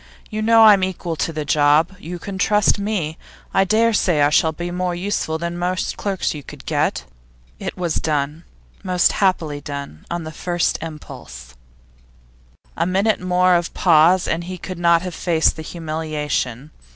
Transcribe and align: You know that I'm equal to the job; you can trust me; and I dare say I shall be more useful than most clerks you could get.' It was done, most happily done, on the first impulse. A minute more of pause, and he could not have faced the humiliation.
You 0.31 0.41
know 0.41 0.63
that 0.63 0.69
I'm 0.69 0.83
equal 0.83 1.15
to 1.17 1.31
the 1.31 1.45
job; 1.45 1.95
you 1.99 2.17
can 2.17 2.39
trust 2.39 2.79
me; 2.79 3.05
and 3.05 3.15
I 3.59 3.63
dare 3.65 3.93
say 3.93 4.23
I 4.23 4.31
shall 4.31 4.51
be 4.51 4.71
more 4.71 4.95
useful 4.95 5.37
than 5.37 5.59
most 5.59 5.95
clerks 5.95 6.33
you 6.33 6.41
could 6.41 6.65
get.' 6.65 7.03
It 7.59 7.77
was 7.77 7.97
done, 7.97 8.43
most 8.81 9.11
happily 9.11 9.61
done, 9.61 10.07
on 10.09 10.23
the 10.23 10.31
first 10.31 10.79
impulse. 10.81 11.53
A 12.75 12.87
minute 12.87 13.19
more 13.21 13.53
of 13.53 13.75
pause, 13.75 14.27
and 14.27 14.45
he 14.45 14.57
could 14.57 14.79
not 14.79 15.03
have 15.03 15.13
faced 15.13 15.55
the 15.55 15.61
humiliation. 15.61 16.71